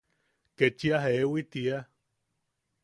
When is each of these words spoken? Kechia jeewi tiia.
Kechia 0.57 1.01
jeewi 1.03 1.41
tiia. 1.51 1.77